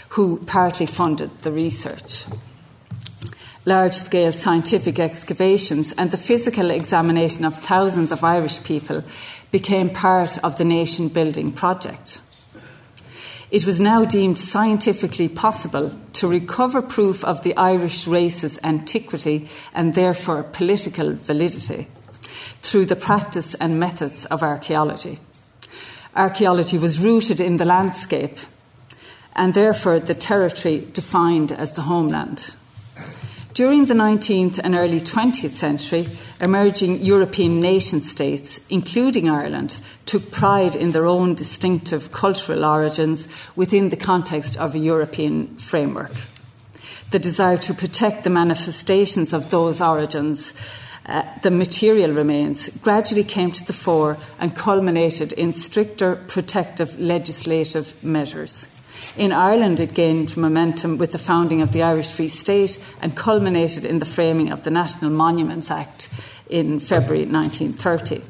who 0.08 0.38
partly 0.38 0.86
funded 0.86 1.30
the 1.42 1.52
research. 1.52 2.24
Large 3.64 3.94
scale 3.94 4.32
scientific 4.32 4.98
excavations 4.98 5.92
and 5.92 6.10
the 6.10 6.16
physical 6.16 6.70
examination 6.70 7.44
of 7.44 7.58
thousands 7.58 8.10
of 8.10 8.24
Irish 8.24 8.62
people 8.64 9.04
became 9.52 9.90
part 9.90 10.36
of 10.42 10.58
the 10.58 10.64
nation 10.64 11.06
building 11.06 11.52
project. 11.52 12.20
It 13.52 13.64
was 13.64 13.78
now 13.78 14.04
deemed 14.04 14.38
scientifically 14.38 15.28
possible 15.28 15.94
to 16.14 16.26
recover 16.26 16.82
proof 16.82 17.22
of 17.22 17.42
the 17.42 17.56
Irish 17.56 18.06
race's 18.08 18.58
antiquity 18.64 19.48
and 19.74 19.94
therefore 19.94 20.42
political 20.42 21.12
validity 21.12 21.86
through 22.62 22.86
the 22.86 22.96
practice 22.96 23.54
and 23.54 23.78
methods 23.78 24.24
of 24.24 24.42
archaeology. 24.42 25.20
Archaeology 26.16 26.78
was 26.78 26.98
rooted 26.98 27.40
in 27.40 27.58
the 27.58 27.64
landscape 27.64 28.38
and 29.36 29.54
therefore 29.54 30.00
the 30.00 30.14
territory 30.14 30.88
defined 30.92 31.52
as 31.52 31.72
the 31.72 31.82
homeland. 31.82 32.54
During 33.54 33.84
the 33.84 33.94
19th 33.94 34.60
and 34.64 34.74
early 34.74 34.98
20th 34.98 35.56
century, 35.56 36.08
emerging 36.40 37.02
European 37.02 37.60
nation 37.60 38.00
states, 38.00 38.58
including 38.70 39.28
Ireland, 39.28 39.76
took 40.06 40.30
pride 40.30 40.74
in 40.74 40.92
their 40.92 41.04
own 41.04 41.34
distinctive 41.34 42.12
cultural 42.12 42.64
origins 42.64 43.28
within 43.54 43.90
the 43.90 43.96
context 43.96 44.56
of 44.56 44.74
a 44.74 44.78
European 44.78 45.56
framework. 45.58 46.12
The 47.10 47.18
desire 47.18 47.58
to 47.58 47.74
protect 47.74 48.24
the 48.24 48.30
manifestations 48.30 49.34
of 49.34 49.50
those 49.50 49.82
origins 49.82 50.54
uh, 51.04 51.24
the 51.42 51.50
material 51.50 52.12
remains 52.12 52.68
gradually 52.80 53.24
came 53.24 53.50
to 53.50 53.66
the 53.66 53.72
fore 53.72 54.16
and 54.38 54.54
culminated 54.54 55.32
in 55.32 55.52
stricter 55.52 56.14
protective 56.14 56.98
legislative 56.98 57.92
measures. 58.04 58.68
In 59.16 59.32
Ireland, 59.32 59.80
it 59.80 59.94
gained 59.94 60.36
momentum 60.36 60.96
with 60.96 61.12
the 61.12 61.18
founding 61.18 61.60
of 61.60 61.72
the 61.72 61.82
Irish 61.82 62.08
Free 62.08 62.28
State 62.28 62.78
and 63.00 63.16
culminated 63.16 63.84
in 63.84 63.98
the 63.98 64.04
framing 64.04 64.50
of 64.50 64.62
the 64.62 64.70
National 64.70 65.10
Monuments 65.10 65.70
Act 65.70 66.08
in 66.48 66.78
February 66.78 67.26
1930. 67.26 68.22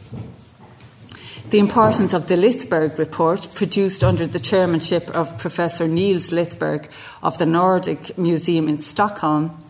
The 1.51 1.59
importance 1.59 2.15
of 2.15 2.29
the 2.29 2.37
Lithberg 2.37 2.97
report, 2.97 3.49
produced 3.55 4.03
under 4.03 4.27
the 4.27 4.39
chairmanship 4.39 5.11
of 5.11 5.37
Professor 5.37 5.87
Nils 5.87 6.31
Lithberg 6.31 6.89
of 7.23 7.37
the 7.37 7.45
Nordic 7.45 8.17
Museum 8.17 8.69
in 8.69 8.79
Stockholm, 8.79 9.62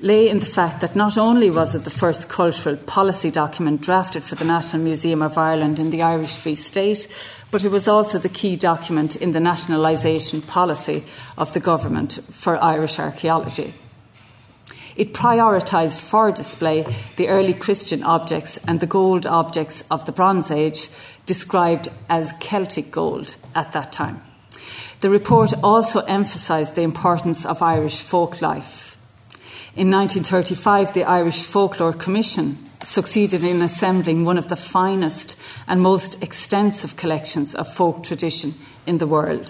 lay 0.00 0.28
in 0.28 0.38
the 0.38 0.46
fact 0.46 0.80
that 0.80 0.94
not 0.94 1.18
only 1.18 1.50
was 1.50 1.74
it 1.74 1.84
the 1.84 1.90
first 1.90 2.28
cultural 2.28 2.76
policy 2.76 3.30
document 3.30 3.80
drafted 3.80 4.22
for 4.22 4.36
the 4.36 4.44
National 4.44 4.82
Museum 4.82 5.22
of 5.22 5.36
Ireland 5.36 5.78
in 5.78 5.90
the 5.90 6.02
Irish 6.02 6.36
Free 6.36 6.54
State, 6.54 7.08
but 7.50 7.64
it 7.64 7.70
was 7.70 7.88
also 7.88 8.18
the 8.18 8.28
key 8.28 8.54
document 8.56 9.16
in 9.16 9.32
the 9.32 9.40
nationalisation 9.40 10.42
policy 10.42 11.04
of 11.36 11.52
the 11.52 11.60
government 11.60 12.20
for 12.30 12.62
Irish 12.62 12.98
archaeology. 12.98 13.74
It 14.94 15.14
prioritised 15.14 15.98
for 15.98 16.32
display 16.32 16.84
the 17.16 17.28
early 17.28 17.54
Christian 17.54 18.02
objects 18.02 18.58
and 18.66 18.80
the 18.80 18.86
gold 18.86 19.26
objects 19.26 19.82
of 19.90 20.04
the 20.06 20.12
Bronze 20.12 20.50
Age, 20.50 20.88
described 21.24 21.88
as 22.08 22.32
Celtic 22.40 22.90
gold 22.90 23.36
at 23.54 23.72
that 23.72 23.92
time. 23.92 24.22
The 25.00 25.10
report 25.10 25.52
also 25.62 26.00
emphasised 26.00 26.74
the 26.74 26.82
importance 26.82 27.46
of 27.46 27.62
Irish 27.62 28.00
folk 28.00 28.42
life. 28.42 28.87
In 29.78 29.92
1935, 29.92 30.92
the 30.92 31.04
Irish 31.04 31.44
Folklore 31.44 31.92
Commission 31.92 32.58
succeeded 32.82 33.44
in 33.44 33.62
assembling 33.62 34.24
one 34.24 34.36
of 34.36 34.48
the 34.48 34.56
finest 34.56 35.36
and 35.68 35.80
most 35.80 36.20
extensive 36.20 36.96
collections 36.96 37.54
of 37.54 37.72
folk 37.72 38.02
tradition 38.02 38.54
in 38.86 38.98
the 38.98 39.06
world. 39.06 39.44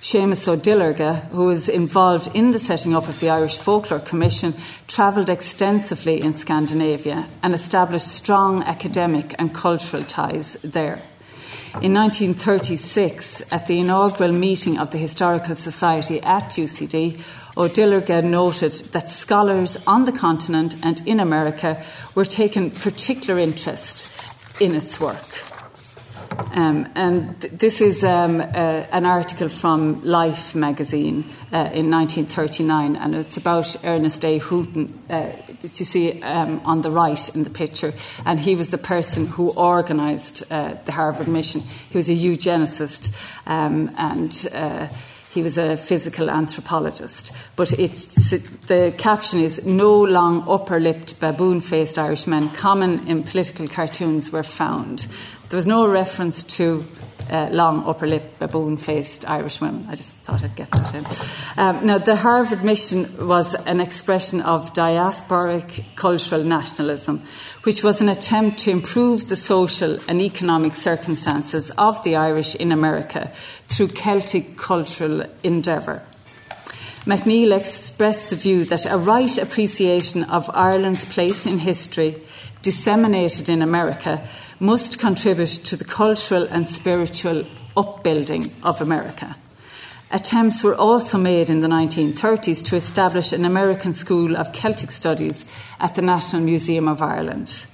Seamus 0.00 0.46
Ó 0.46 0.56
Duilearga, 0.56 1.26
who 1.30 1.46
was 1.46 1.68
involved 1.68 2.30
in 2.32 2.52
the 2.52 2.60
setting 2.60 2.94
up 2.94 3.08
of 3.08 3.18
the 3.18 3.28
Irish 3.28 3.58
Folklore 3.58 3.98
Commission, 3.98 4.54
travelled 4.86 5.28
extensively 5.28 6.20
in 6.20 6.36
Scandinavia 6.36 7.26
and 7.42 7.52
established 7.52 8.06
strong 8.06 8.62
academic 8.62 9.34
and 9.36 9.52
cultural 9.52 10.04
ties 10.04 10.58
there. 10.62 11.02
In 11.82 11.94
1936, 11.94 13.42
at 13.52 13.66
the 13.66 13.78
inaugural 13.78 14.32
meeting 14.32 14.78
of 14.78 14.90
the 14.90 14.98
Historical 14.98 15.54
Society 15.54 16.20
at 16.20 16.50
UCD, 16.50 17.20
Ó 17.56 17.68
Duilearga 17.68 18.22
noted 18.22 18.72
that 18.92 19.10
scholars 19.10 19.76
on 19.86 20.04
the 20.04 20.12
continent 20.12 20.74
and 20.82 21.06
in 21.06 21.20
America 21.20 21.84
were 22.14 22.24
taking 22.24 22.70
particular 22.70 23.40
interest 23.40 24.08
in 24.60 24.74
its 24.74 25.00
work. 25.00 25.44
Um, 26.52 26.88
and 26.94 27.40
th- 27.40 27.52
this 27.54 27.80
is 27.80 28.04
um, 28.04 28.40
uh, 28.40 28.44
an 28.92 29.04
article 29.04 29.48
from 29.48 30.02
Life 30.04 30.54
magazine 30.54 31.24
uh, 31.52 31.70
in 31.72 31.90
1939, 31.90 32.96
and 32.96 33.14
it's 33.14 33.36
about 33.36 33.76
Earnest 33.84 34.24
A. 34.24 34.38
Hooton, 34.38 34.92
uh, 35.10 35.32
that 35.60 35.78
you 35.78 35.84
see 35.84 36.22
um, 36.22 36.60
on 36.64 36.82
the 36.82 36.90
right 36.90 37.34
in 37.34 37.42
the 37.42 37.50
picture. 37.50 37.92
And 38.24 38.40
he 38.40 38.54
was 38.54 38.68
the 38.68 38.78
person 38.78 39.26
who 39.26 39.50
organised 39.52 40.44
uh, 40.50 40.74
the 40.84 40.92
Harvard 40.92 41.28
mission. 41.28 41.62
He 41.90 41.98
was 41.98 42.08
a 42.08 42.14
eugenicist 42.14 43.12
um, 43.46 43.90
and 43.96 44.48
uh, 44.52 44.88
he 45.30 45.42
was 45.42 45.56
a 45.56 45.76
physical 45.76 46.28
anthropologist. 46.28 47.32
But 47.56 47.72
it's, 47.78 48.30
the 48.66 48.94
caption 48.98 49.40
is 49.40 49.64
No 49.64 50.02
long 50.02 50.44
upper 50.48 50.80
lipped, 50.80 51.20
baboon 51.20 51.60
faced 51.60 51.98
Irishmen 51.98 52.50
common 52.50 53.06
in 53.06 53.22
political 53.22 53.68
cartoons 53.68 54.32
were 54.32 54.42
found. 54.42 55.06
There 55.48 55.56
was 55.56 55.66
no 55.66 55.86
reference 55.88 56.42
to 56.58 56.84
uh, 57.30 57.48
long 57.52 57.84
upper 57.86 58.06
lip 58.06 58.38
baboon 58.38 58.76
faced 58.76 59.28
Irish 59.28 59.60
women. 59.60 59.86
I 59.88 59.94
just 59.94 60.12
thought 60.18 60.42
I'd 60.42 60.56
get 60.56 60.70
that 60.72 60.94
in. 60.94 61.06
Um, 61.56 61.86
now, 61.86 61.98
the 61.98 62.16
Harvard 62.16 62.64
mission 62.64 63.26
was 63.26 63.54
an 63.54 63.80
expression 63.80 64.40
of 64.40 64.72
diasporic 64.72 65.84
cultural 65.94 66.42
nationalism, 66.42 67.22
which 67.62 67.84
was 67.84 68.00
an 68.00 68.08
attempt 68.08 68.58
to 68.58 68.70
improve 68.70 69.28
the 69.28 69.36
social 69.36 69.98
and 70.08 70.20
economic 70.20 70.74
circumstances 70.74 71.70
of 71.76 72.02
the 72.04 72.16
Irish 72.16 72.54
in 72.54 72.72
America 72.72 73.30
through 73.68 73.88
Celtic 73.88 74.56
cultural 74.56 75.24
endeavour. 75.42 76.02
MacNeill 77.04 77.56
expressed 77.56 78.30
the 78.30 78.36
view 78.36 78.64
that 78.66 78.86
a 78.86 78.98
right 78.98 79.38
appreciation 79.38 80.24
of 80.24 80.50
Ireland's 80.52 81.04
place 81.04 81.46
in 81.46 81.58
history, 81.58 82.16
disseminated 82.62 83.48
in 83.48 83.62
America, 83.62 84.26
must 84.58 84.98
contribute 84.98 85.48
to 85.64 85.76
the 85.76 85.84
cultural 85.84 86.46
and 86.50 86.68
spiritual 86.68 87.46
upbuilding 87.76 88.52
of 88.62 88.82
America. 88.82 89.36
Attempts 90.12 90.64
were 90.64 90.74
also 90.74 91.18
made 91.18 91.48
in 91.50 91.60
the 91.60 91.68
1930s 91.68 92.64
to 92.64 92.74
establish 92.74 93.32
an 93.32 93.44
American 93.44 93.94
School 93.94 94.36
of 94.36 94.52
Celtic 94.52 94.90
Studies 94.90 95.46
at 95.78 95.94
the 95.94 96.02
National 96.02 96.42
Museum 96.42 96.88
of 96.88 97.00
Ireland. 97.00 97.66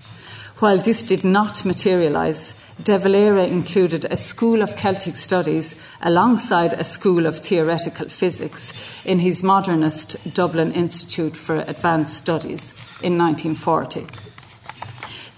While 0.58 0.76
this 0.76 1.02
did 1.02 1.24
not 1.24 1.64
materialise, 1.64 2.54
De 2.82 2.98
Valera 2.98 3.46
included 3.46 4.04
a 4.10 4.18
School 4.18 4.60
of 4.60 4.76
Celtic 4.76 5.16
Studies 5.16 5.74
alongside 6.02 6.74
a 6.74 6.84
School 6.84 7.24
of 7.24 7.38
Theoretical 7.38 8.10
Physics 8.10 8.74
in 9.06 9.18
his 9.18 9.42
modernist 9.42 10.18
Dublin 10.34 10.72
Institute 10.72 11.38
for 11.38 11.56
Advanced 11.56 12.18
Studies 12.18 12.74
in 13.02 13.16
1940. 13.16 14.06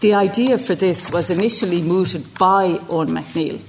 The 0.01 0.15
idea 0.15 0.59
for 0.59 0.75
this 0.75 1.13
was 1.13 1.31
initially 1.31 1.81
mooted 1.81 2.35
by 2.35 2.79
Eoin 2.89 3.11
MacNeill 3.11 3.61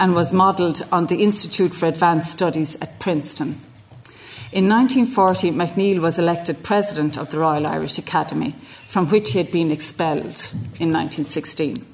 and 0.00 0.14
was 0.14 0.32
modelled 0.32 0.82
on 0.90 1.06
the 1.06 1.22
Institute 1.22 1.72
for 1.72 1.86
Advanced 1.86 2.32
Studies 2.32 2.76
at 2.80 2.98
Princeton. 2.98 3.60
In 4.50 4.68
1940, 4.68 5.52
MacNeill 5.52 6.00
was 6.00 6.18
elected 6.18 6.64
president 6.64 7.16
of 7.16 7.30
the 7.30 7.38
Royal 7.38 7.66
Irish 7.66 7.98
Academy, 7.98 8.56
from 8.88 9.06
which 9.08 9.30
he 9.30 9.38
had 9.38 9.52
been 9.52 9.70
expelled 9.70 10.52
in 10.80 10.90
1916. 10.90 11.86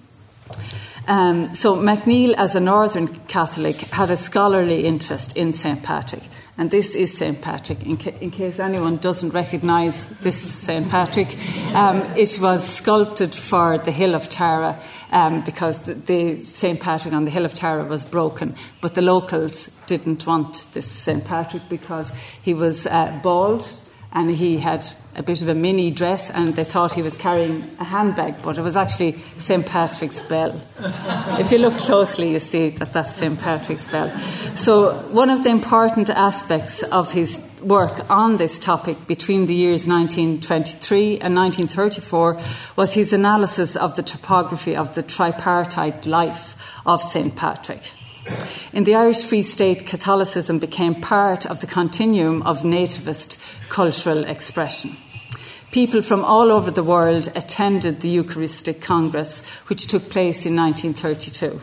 Um, 1.09 1.55
so, 1.55 1.77
MacNeill, 1.77 2.35
as 2.35 2.55
a 2.55 2.61
Northern 2.61 3.09
Catholic, 3.27 3.77
had 3.77 4.11
a 4.11 4.16
scholarly 4.16 4.87
interest 4.87 5.37
in 5.37 5.53
St. 5.53 5.83
Patrick 5.83 6.23
and 6.59 6.71
this 6.71 6.95
is 6.95 7.16
St. 7.16 7.40
Patrick. 7.40 7.85
In, 7.85 7.97
ca- 7.97 8.14
in 8.21 8.31
case 8.31 8.59
anyone 8.59 8.97
doesn't 8.97 9.31
recognise 9.31 10.07
this 10.23 10.37
St. 10.37 10.88
Patrick, 10.88 11.29
um, 11.75 12.03
it 12.16 12.38
was 12.40 12.66
sculpted 12.66 13.35
for 13.35 13.79
the 13.79 13.90
Hill 13.90 14.14
of 14.14 14.31
Tara 14.31 14.81
um, 15.12 15.42
because 15.42 15.79
the, 15.81 15.95
the 15.95 16.40
St. 16.47 16.81
Patrick 16.81 17.12
on 17.12 17.25
the 17.25 17.31
Hill 17.31 17.45
of 17.45 17.55
Tara 17.55 17.85
was 17.85 18.05
broken, 18.05 18.55
but 18.81 18.95
the 18.95 19.03
locals 19.03 19.69
didn't 19.87 20.27
want 20.27 20.66
this 20.73 20.90
St. 20.90 21.25
Patrick 21.25 21.69
because 21.69 22.11
he 22.42 22.55
was 22.55 22.87
uh, 22.87 23.19
bald 23.23 23.69
and 24.16 24.31
he 24.31 24.57
had 24.57 24.88
a 25.14 25.22
bit 25.22 25.42
of 25.42 25.48
a 25.48 25.55
mini 25.55 25.90
dress 25.90 26.31
and 26.31 26.57
they 26.57 26.64
thought 26.64 26.94
he 26.94 27.02
was 27.02 27.18
carrying 27.18 27.70
a 27.79 27.85
handbag, 27.85 28.40
but 28.40 28.57
it 28.57 28.62
was 28.62 28.74
actually 28.74 29.12
St. 29.37 29.66
Patrick's 29.66 30.20
bell. 30.20 30.59
if 31.38 31.52
you 31.52 31.59
look 31.59 31.76
closely, 31.76 32.31
you 32.31 32.38
see 32.38 32.70
that 32.70 32.94
that's 32.94 33.16
St. 33.16 33.38
Patrick's 33.38 33.85
bell. 33.85 34.11
So, 34.57 34.94
one 35.11 35.29
of 35.29 35.44
the 35.44 35.50
important 35.50 36.09
aspects 36.09 36.83
of 36.83 37.12
his 37.12 37.42
work 37.61 38.11
on 38.11 38.38
this 38.38 38.59
topic 38.59 39.07
between 39.07 39.44
the 39.44 39.55
years 39.55 39.87
1923 39.87 41.20
and 41.20 41.37
1934 41.37 42.40
was 42.76 42.94
his 42.94 43.12
analysis 43.12 43.76
of 43.76 43.96
the 43.96 44.02
topography 44.02 44.74
of 44.74 44.94
the 44.94 45.02
tripartite 45.02 46.07
life 46.07 46.57
of 46.87 47.02
St. 47.02 47.37
Patrick. 47.37 47.83
In 48.73 48.85
the 48.85 48.95
Irish 48.95 49.23
Free 49.23 49.43
State, 49.43 49.87
Catholicism 49.87 50.59
became 50.59 51.01
part 51.01 51.47
of 51.47 51.61
the 51.61 51.67
continuum 51.67 52.43
of 52.43 52.61
nativist 52.61 53.39
cultural 53.69 54.25
expression. 54.25 54.97
People 55.73 56.03
from 56.03 56.25
all 56.25 56.51
over 56.51 56.71
the 56.71 56.85
world 56.85 57.29
attended 57.35 58.01
the 58.01 58.09
Eucharistic 58.09 58.81
Congress, 58.81 59.43
which 59.67 59.87
took 59.87 60.09
place 60.11 60.47
in 60.47 60.57
1932. 60.57 61.61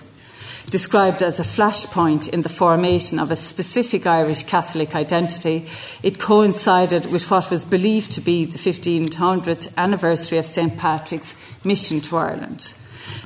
Described 0.70 1.22
as 1.22 1.40
a 1.40 1.44
flashpoint 1.44 2.28
in 2.30 2.42
the 2.42 2.50
formation 2.50 3.20
of 3.20 3.30
a 3.30 3.36
specific 3.36 4.08
Irish 4.08 4.44
Catholic 4.44 4.96
identity, 4.96 5.68
it 6.02 6.20
coincided 6.20 7.12
with 7.12 7.30
what 7.30 7.52
was 7.52 7.66
believed 7.66 8.12
to 8.14 8.22
be 8.22 8.46
the 8.46 8.58
1500th 8.58 9.72
anniversary 9.78 10.38
of 10.38 10.46
St. 10.46 10.78
Patrick's 10.78 11.36
mission 11.64 12.02
to 12.02 12.18
Ireland. 12.18 12.74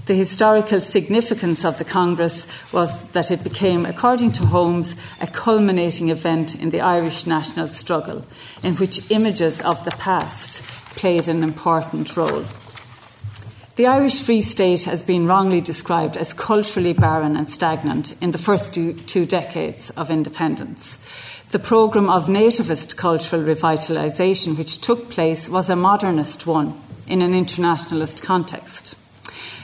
The 0.06 0.14
historical 0.14 0.80
significance 0.80 1.66
of 1.66 1.78
the 1.78 1.86
Congress 1.86 2.48
was 2.72 3.08
that 3.08 3.32
it 3.32 3.44
became, 3.44 3.86
according 3.86 4.32
to 4.34 4.46
Holmes, 4.46 4.96
a 5.20 5.28
culminating 5.28 6.10
event 6.10 6.56
in 6.56 6.70
the 6.70 6.82
Irish 6.82 7.26
national 7.26 7.68
struggle, 7.68 8.26
in 8.64 8.76
which 8.76 9.12
images 9.12 9.62
of 9.62 9.84
the 9.84 9.92
past 9.92 10.62
played 10.96 11.28
an 11.28 11.44
important 11.44 12.16
role. 12.16 12.46
The 13.78 13.86
Irish 13.86 14.20
Free 14.20 14.42
State 14.42 14.86
has 14.86 15.04
been 15.04 15.28
wrongly 15.28 15.62
described 15.62 16.18
as 16.18 16.34
culturally 16.34 16.94
barren 16.94 17.38
and 17.38 17.48
stagnant 17.48 18.20
in 18.20 18.32
the 18.32 18.40
first 18.40 18.74
two, 18.74 19.26
decades 19.28 19.92
of 19.92 20.10
independence. 20.10 20.98
The 21.50 21.60
programme 21.60 22.10
of 22.10 22.26
nativist 22.26 22.96
cultural 22.96 23.44
revitalisation 23.44 24.58
which 24.58 24.82
took 24.82 25.12
place 25.12 25.48
was 25.48 25.70
a 25.70 25.76
modernist 25.76 26.48
one 26.48 26.74
in 27.06 27.22
an 27.22 27.36
internationalist 27.36 28.24
context. 28.24 28.96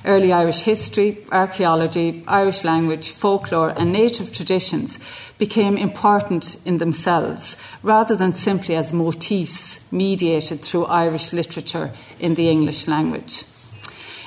Early 0.06 0.34
Irish 0.34 0.62
history, 0.62 1.26
archaeology, 1.32 2.24
Irish 2.28 2.66
language, 2.66 3.12
folklore, 3.12 3.70
and 3.70 3.94
native 3.94 4.34
traditions 4.34 5.00
became 5.38 5.78
important 5.78 6.58
in 6.66 6.78
themselves 6.78 7.56
rather 7.84 8.14
than 8.16 8.34
simply 8.34 8.76
as 8.76 8.92
motifs 8.92 9.80
mediated 9.92 10.62
through 10.62 10.86
Irish 10.86 11.32
literature 11.32 11.92
in 12.20 12.36
the 12.36 12.50
English 12.50 12.88
language. 12.88 13.46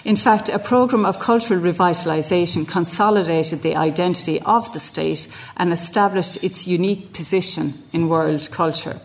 In 0.06 0.16
fact, 0.16 0.48
a 0.48 0.58
programme 0.58 1.04
of 1.04 1.18
cultural 1.18 1.60
revitalisation 1.60 2.66
consolidated 2.66 3.60
the 3.62 3.76
identity 3.76 4.40
of 4.42 4.72
the 4.72 4.80
state 4.80 5.28
and 5.56 5.72
established 5.72 6.42
its 6.42 6.66
unique 6.66 7.12
position 7.12 7.74
in 7.92 8.08
world 8.08 8.48
culture. 8.50 9.00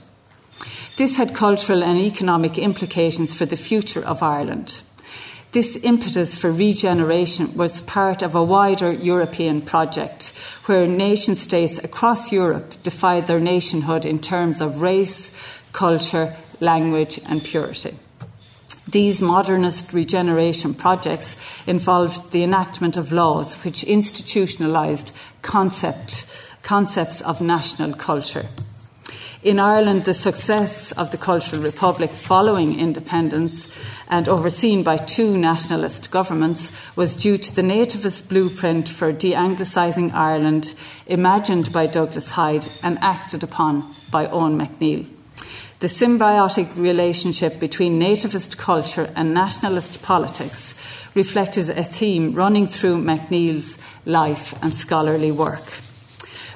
This 0.97 1.17
had 1.17 1.33
cultural 1.33 1.83
and 1.83 1.97
economic 1.97 2.57
implications 2.57 3.33
for 3.33 3.47
the 3.47 3.57
future 3.57 4.05
of 4.05 4.21
Ireland. 4.21 4.83
This 5.51 5.77
impetus 5.83 6.37
for 6.37 6.49
regeneration 6.49 7.53
was 7.57 7.81
part 7.81 8.21
of 8.21 8.35
a 8.35 8.43
wider 8.43 8.89
European 8.89 9.61
project 9.61 10.31
where 10.65 10.87
nation 10.87 11.35
states 11.35 11.77
across 11.79 12.31
Europe 12.31 12.81
defied 12.83 13.27
their 13.27 13.41
nationhood 13.41 14.05
in 14.05 14.19
terms 14.19 14.61
of 14.61 14.81
race, 14.81 15.29
culture, 15.73 16.37
language, 16.61 17.19
and 17.27 17.43
purity. 17.43 17.97
These 18.87 19.21
modernist 19.21 19.91
regeneration 19.91 20.73
projects 20.73 21.35
involved 21.67 22.31
the 22.31 22.43
enactment 22.43 22.95
of 22.95 23.11
laws 23.11 23.55
which 23.65 23.83
institutionalised 23.83 25.11
concept, 25.41 26.25
concepts 26.63 27.19
of 27.21 27.41
national 27.41 27.93
culture. 27.95 28.47
In 29.43 29.59
Ireland, 29.59 30.05
the 30.05 30.13
success 30.13 30.91
of 30.91 31.09
the 31.09 31.17
Cultural 31.17 31.63
Republic 31.63 32.11
following 32.11 32.79
independence 32.79 33.67
and 34.07 34.29
overseen 34.29 34.83
by 34.83 34.97
two 34.97 35.35
nationalist 35.35 36.11
governments 36.11 36.71
was 36.95 37.15
due 37.15 37.39
to 37.39 37.55
the 37.55 37.63
nativist 37.63 38.29
blueprint 38.29 38.87
for 38.87 39.11
de 39.11 39.33
anglicising 39.33 40.13
Ireland 40.13 40.75
imagined 41.07 41.73
by 41.73 41.87
Douglas 41.87 42.29
Hyde 42.29 42.67
and 42.83 42.99
acted 43.01 43.41
upon 43.41 43.91
by 44.11 44.27
Eoin 44.27 44.61
MacNeill. 44.61 45.07
The 45.79 45.87
symbiotic 45.87 46.75
relationship 46.75 47.59
between 47.59 47.99
nativist 47.99 48.57
culture 48.57 49.11
and 49.15 49.33
nationalist 49.33 50.03
politics 50.03 50.75
reflected 51.15 51.67
a 51.69 51.83
theme 51.83 52.35
running 52.35 52.67
through 52.67 53.03
MacNeill's 53.03 53.79
life 54.05 54.53
and 54.61 54.75
scholarly 54.75 55.31
work. 55.31 55.81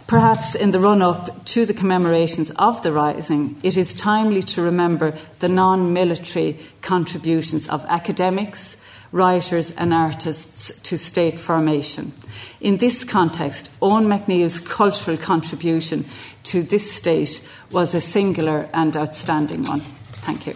Perhaps 0.07 0.53
in 0.53 0.69
the 0.69 0.79
run 0.79 1.01
up 1.01 1.45
to 1.45 1.65
the 1.65 1.73
commemorations 1.73 2.51
of 2.57 2.83
the 2.83 2.91
Rising, 2.91 3.59
it 3.63 3.75
is 3.75 3.95
timely 3.95 4.43
to 4.43 4.61
remember 4.61 5.17
the 5.39 5.49
non 5.49 5.93
military 5.93 6.59
contributions 6.83 7.67
of 7.67 7.83
academics, 7.85 8.77
writers, 9.11 9.71
and 9.71 9.91
artists 9.91 10.71
to 10.83 10.99
state 10.99 11.39
formation. 11.39 12.13
In 12.61 12.77
this 12.77 13.03
context, 13.03 13.71
Eoin 13.81 14.05
MacNeill's 14.05 14.59
cultural 14.59 15.17
contribution 15.17 16.05
to 16.43 16.61
this 16.61 16.91
state 16.91 17.41
was 17.71 17.95
a 17.95 18.01
singular 18.01 18.69
and 18.73 18.95
outstanding 18.95 19.63
one. 19.63 19.81
Thank 20.21 20.45
you. 20.45 20.53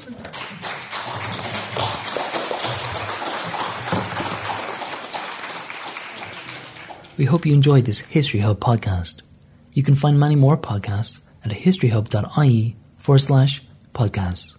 We 7.17 7.25
hope 7.25 7.47
you 7.47 7.53
enjoyed 7.53 7.85
this 7.85 7.99
History 7.99 8.41
Hub 8.41 8.59
podcast. 8.59 9.21
You 9.79 9.83
can 9.83 9.95
find 9.95 10.19
many 10.19 10.35
more 10.35 10.57
podcasts 10.57 11.21
at 11.45 11.51
historyhub.ie 11.51 12.75
forward 12.97 13.19
slash 13.19 13.63
podcasts. 13.93 14.58